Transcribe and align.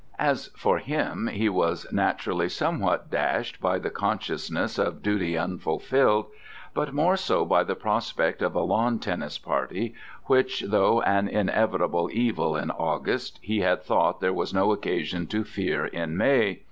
As 0.17 0.47
for 0.57 0.79
him, 0.79 1.27
he 1.27 1.47
was 1.47 1.85
naturally 1.91 2.49
somewhat 2.49 3.11
dashed 3.11 3.61
by 3.61 3.77
the 3.77 3.91
consciousness 3.91 4.79
of 4.79 5.03
duty 5.03 5.37
unfulfilled, 5.37 6.25
but 6.73 6.91
more 6.91 7.15
so 7.15 7.45
by 7.45 7.63
the 7.63 7.75
prospect 7.75 8.41
of 8.41 8.55
a 8.55 8.61
lawn 8.61 8.97
tennis 8.97 9.37
party, 9.37 9.93
which, 10.25 10.61
though 10.67 11.03
an 11.03 11.27
inevitable 11.27 12.09
evil 12.11 12.57
in 12.57 12.71
August, 12.71 13.37
he 13.43 13.59
had 13.59 13.83
thought 13.83 14.21
there 14.21 14.33
was 14.33 14.55
no 14.55 14.71
occasion 14.71 15.27
to 15.27 15.43
fear 15.43 15.85
in 15.85 16.17
May. 16.17 16.59